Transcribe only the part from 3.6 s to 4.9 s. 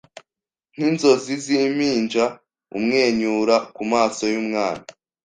kumaso yumwana